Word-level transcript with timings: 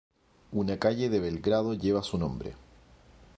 Una 0.61 0.77
calle 0.79 1.09
de 1.09 1.19
Belgrado 1.19 1.75
lleva 1.75 2.01
su 2.01 2.17
nombre. 2.17 2.55